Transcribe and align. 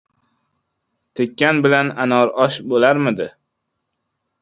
Tekkan 1.19 1.61
bilan 1.67 1.93
anor 2.07 2.35
osh 2.47 2.61
bo‘larmidi?.. 2.73 3.33